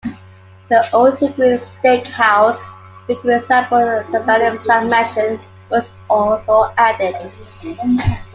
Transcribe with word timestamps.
The 0.69 0.83
Old 0.93 1.19
Hickory 1.19 1.59
Steak 1.59 2.07
House, 2.07 2.59
built 3.05 3.21
to 3.21 3.27
resemble 3.27 3.77
an 3.77 4.05
antebellum-style 4.15 4.87
mansion, 4.87 5.39
was 5.69 5.91
also 6.09 6.73
added. 6.79 7.31